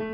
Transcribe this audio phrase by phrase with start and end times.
[0.00, 0.06] 皆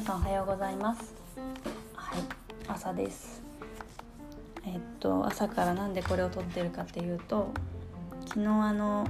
[0.00, 1.12] さんおはようございます。
[1.96, 2.20] はい
[2.68, 3.42] 朝です。
[4.64, 7.52] えっと朝からなんでこれを撮ってるかっていうと
[8.26, 9.08] 昨日あの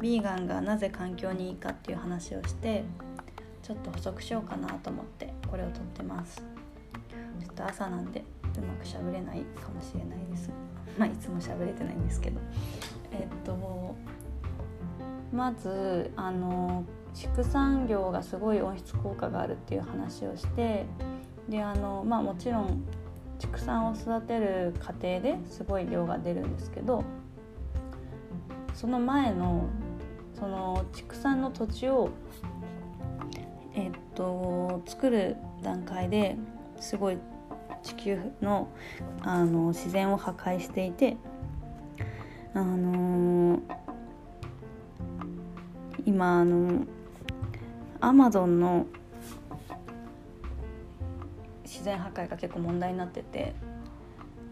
[0.00, 2.84] ヴィーガンがなぜ環境にいいかっていう話をして
[3.62, 6.36] ちょっと補足しようかなと思ってこれを撮ってます。
[6.36, 8.22] ちょっと朝なんで
[8.58, 10.50] うまくしゃべれないかもしれないです。
[10.98, 12.38] まあいつもしゃべれてないんですけど。
[13.10, 13.96] えっと
[15.32, 16.84] まずあの
[17.14, 20.86] 畜産業がすごい温室効果があるっていう話をして
[21.48, 22.84] であのまあもちろん
[23.38, 27.04] 畜産を育てる過程ですごい量が出るんですけど
[28.74, 29.68] その前の
[30.38, 32.10] その畜産の土地を
[33.74, 36.36] えっと作る段階で
[36.78, 37.18] すごい
[37.82, 38.68] 地球の
[39.22, 41.16] あの自然を破壊していて
[42.52, 43.60] あのー、
[46.10, 46.86] 今あの
[48.00, 48.84] アマゾンの
[51.62, 53.54] 自然破壊が結構問題になってて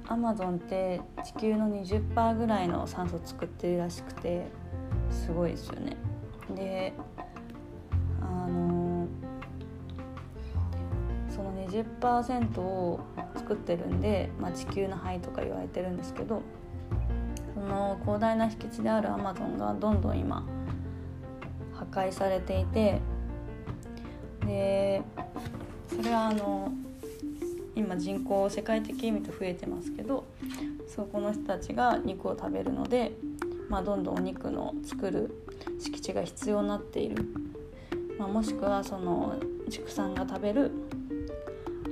[0.06, 4.46] アマゾンって地球の20%ぐらいの酸素作ってるらしくて
[5.10, 5.96] すごいですよね。
[6.54, 6.92] で
[8.20, 9.08] あの
[11.28, 13.00] その20%を
[13.34, 16.40] 作ってるんで、まあ、地球の肺とか言われてるんですけど
[17.52, 20.46] その広大な敷地であるアマゾンがどんどん今
[21.92, 23.00] 破壊されていて
[24.46, 25.02] で
[25.88, 26.72] それはあの
[27.74, 30.24] 今人口世界的に見ると増えてますけど
[30.86, 33.12] そこの人たちが肉を食べるので、
[33.68, 35.44] まあ、どんどんお肉の作る
[35.78, 37.24] 敷地が必要になっている、
[38.18, 39.36] まあ、もしくはその
[39.70, 40.72] 畜産が食べる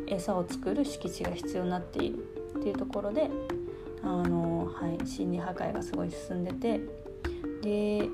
[0.09, 2.37] 餌を作る敷地が必要になっている。
[2.57, 3.31] っていうところで
[4.03, 6.81] あの、はい、森林破壊がすごい進んでて
[7.63, 8.09] で、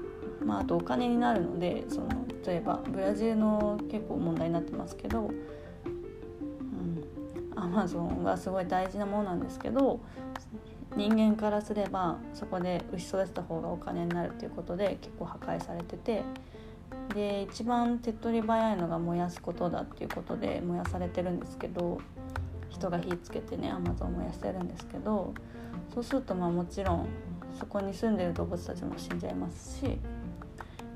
[0.44, 2.08] まあ、あとお金になるのでその
[2.46, 5.32] 例えばブラジルの結構問題になってますけど、うん、
[7.54, 10.00] アマゾンはすごい大事なものなんですけど
[10.96, 16.22] 人間からすればそこで牛育てた方がお金になるっていうことで結構破壊されてて
[17.14, 21.98] で一番手っ取り早いのが燃やすことだっていうことで燃やされてるんですけど
[22.68, 25.32] 人が火つけてねアマゾン燃やしてるんですけど
[25.94, 27.08] そうするとまあもちろん
[27.58, 29.98] そこに住んでる動物たちも死んじゃいますし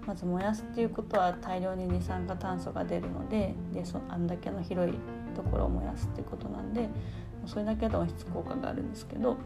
[0.07, 4.95] まず燃やすっていうことは大量に二酸化炭素が出るのででそあんだけの広い
[5.35, 6.89] ところを燃やすっていうことなんで
[7.47, 9.37] それだけで温室効果があるんですけど、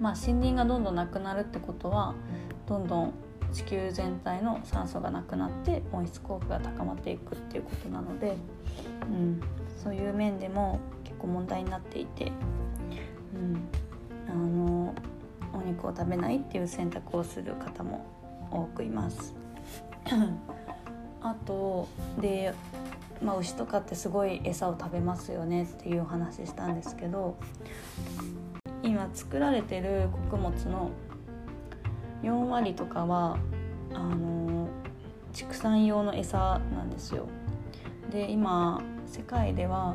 [0.00, 2.14] まあ、森林がどんどんなくなるってことは
[2.66, 3.14] どんどん
[3.52, 8.36] 地球全体の酸素がなくなって温室効果が高まっていくっていうことなので、
[9.02, 9.40] うん、
[9.82, 12.30] そういう面でも結構問題になっていて、
[13.34, 13.68] うん、
[14.28, 14.94] あの
[15.54, 18.06] お肉を食べないっていう選択をする方も
[18.50, 19.34] 多くいます。
[21.20, 21.88] あと
[22.20, 22.54] で、
[23.22, 27.36] まあ、牛とかってすごい餌を食べますよねっていうお話したんですけど
[28.82, 30.90] 今作られてる穀物の
[32.22, 33.38] 4割とかは
[33.94, 34.68] あの
[35.32, 37.26] 畜産用の餌なんですよ。
[38.10, 39.94] で今世界では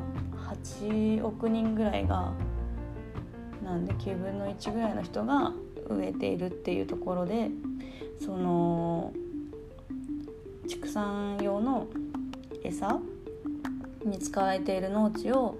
[0.69, 2.33] 8億人ぐらいが
[3.63, 5.53] なんで9分の1ぐらいの人が
[5.89, 7.49] 植えているっていうところで
[8.23, 9.13] その
[10.67, 11.87] 畜産用の
[12.63, 12.99] 餌
[14.05, 15.59] に使われている農地を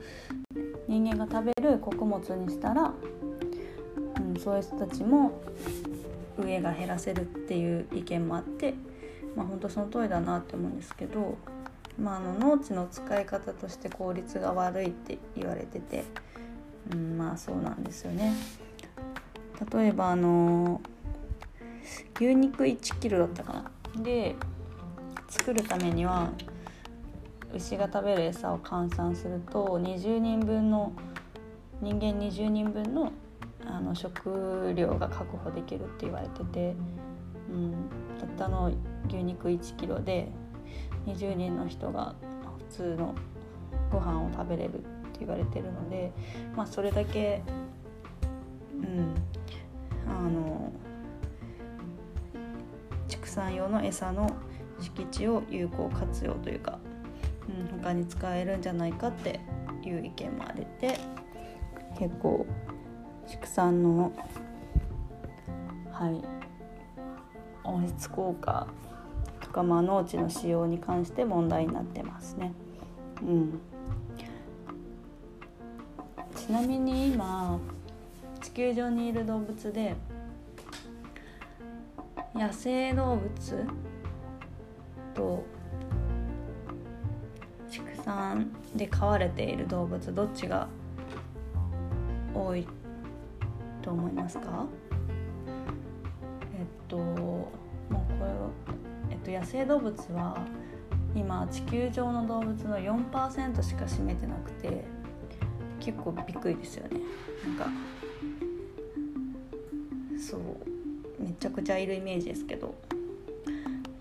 [0.87, 2.93] 人間が食べる穀物にしたら、
[4.17, 5.41] うん、そういう人たちも
[6.37, 8.73] 上が減らせるっていう意見もあって、
[9.35, 11.37] まあ、本当その通りだなって思うんですけど、
[11.99, 16.03] まあ、あの農地の使い方として効率が悪いって言われてて、
[16.91, 18.33] うん、まあそうなんですよね。
[19.71, 20.81] 例えばあの
[22.15, 23.71] 牛肉1キロだったかな
[24.01, 24.35] で
[25.33, 26.31] 作るためには
[27.55, 30.94] 牛が食べる餌を換算すると20人分の
[31.81, 33.11] 人間20人分の
[33.66, 36.75] あの食料が確保できるって言われてて、
[37.49, 37.73] うん、
[38.19, 38.71] たったの
[39.07, 40.30] 牛肉1キロで
[41.07, 42.13] 20人の人が
[42.69, 43.15] 普通の
[43.89, 44.77] ご飯を食べれるっ
[45.13, 46.12] て言われてるので、
[46.56, 47.41] まあ、それだけ、
[48.74, 49.15] うん、
[50.07, 50.71] あの
[53.07, 54.30] 畜産用の餌の
[54.83, 56.77] 敷地を有効活用というか、
[57.47, 59.39] うん、他に使えるんじゃないかって
[59.81, 61.00] いう意見もあれて
[61.97, 62.45] 結構
[63.27, 64.12] 畜産の
[65.91, 66.21] はい
[67.63, 68.68] 温室効果
[69.39, 72.51] とか、まあ、農地の使用に関して問題になってますね。
[73.21, 73.62] うん、
[76.35, 77.57] ちなみに今
[78.41, 79.95] 地球上にいる動物で
[82.35, 83.68] 野生動物
[85.13, 85.44] と
[87.69, 90.68] 畜産で飼われている動物どっちが
[92.33, 92.68] 多い
[93.81, 94.65] と思いますか？
[96.56, 97.51] えっとも
[97.89, 98.50] うこれは、
[99.10, 100.38] えっと、野生動物は
[101.16, 104.83] 今地球上の動物の4%しか占めてなくて
[105.80, 107.00] 結構びっくりですよね。
[107.45, 107.68] なんか
[110.19, 110.42] そう
[111.21, 112.75] めちゃくちゃいるイメージですけど。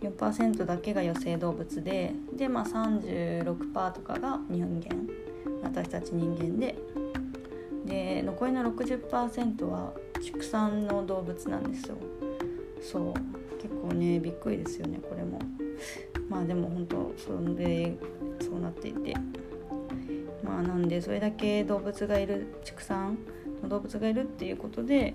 [0.02, 5.08] 4%だけが野生動物でで、まあ、36%とかが人間
[5.62, 6.76] 私たち人間で。
[7.84, 11.96] で残りの60%は畜産の動物なんですよ。
[12.81, 13.14] そう。
[13.60, 15.40] 結構ねびっくりですよねこれも。
[16.28, 17.96] まあでも本当それで
[18.40, 19.14] そうなっていて。
[20.43, 23.19] まあなんでそれだけ動物がいる畜産
[23.62, 25.14] の動物がいるっていうことで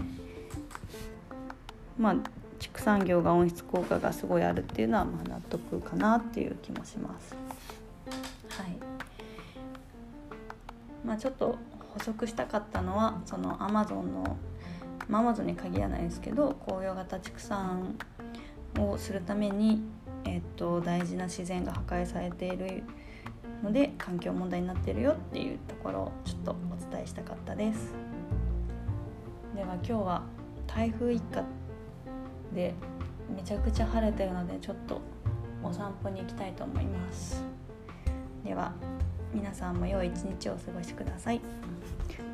[1.97, 2.15] まあ
[2.59, 7.35] 畜産業が温室効果がすごいあるっていうのはまあ納得かなっていう気もします。
[8.49, 8.77] はい
[11.05, 11.57] まあ、ちょっと
[11.93, 14.37] 補足したかったのはそのアマゾンの
[15.09, 17.95] アマゾンに限らないですけど紅葉型畜産
[18.77, 19.81] をするために、
[20.25, 22.83] えっと、大事な自然が破壊されている
[23.63, 27.93] ので環境問題になってるよっていうところをちょっとお伝えしたかったです
[29.55, 30.23] では今日は
[30.67, 31.43] 台風一過
[32.53, 32.73] で
[33.35, 35.01] めちゃくちゃ晴れてるのでちょっと
[35.63, 37.43] お散歩に行きたいと思います。
[38.43, 38.73] では
[39.33, 41.41] 皆さんも良い一日をお過ごしください。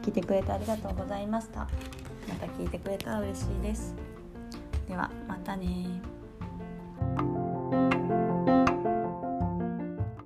[0.02, 1.62] 聞いてくれてありがとうございました。
[1.62, 3.96] また聞いてくれたら嬉しいです。
[4.88, 5.88] ではまたね